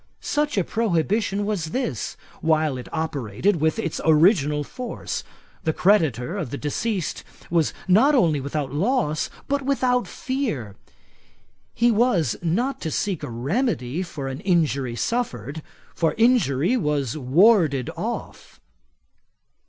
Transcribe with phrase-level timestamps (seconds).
[0.19, 5.23] Such a prohibition was this, while it operated with its original force.
[5.63, 10.75] The creditor of the deceased was not only without loss, but without fear.
[11.75, 15.61] He was not to seek a remedy for an injury suffered;
[15.93, 18.59] for, injury was warded off.